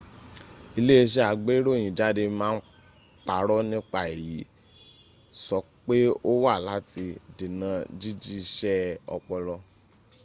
iléẹṣẹ́ 0.79 1.27
agbéròyìnjáde 1.31 2.23
ma 2.39 2.47
ń 2.53 2.57
parọ́ 3.25 3.59
nípa 3.71 3.99
èyí 4.13 4.39
sọ 5.45 5.57
pé 5.85 5.97
ó 6.29 6.31
wà 6.43 6.53
láti 6.69 7.05
dènà 7.37 7.69
jíjí 7.99 8.33
iṣẹ́ 8.43 8.99
ọpọlọ 9.15 9.55